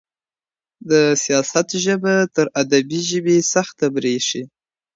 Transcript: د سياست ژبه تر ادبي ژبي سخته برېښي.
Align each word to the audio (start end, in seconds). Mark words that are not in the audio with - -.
د 0.89 0.91
سياست 1.23 1.67
ژبه 1.83 2.13
تر 2.35 2.45
ادبي 2.61 2.99
ژبي 3.09 3.37
سخته 3.53 3.85
برېښي. 3.95 4.43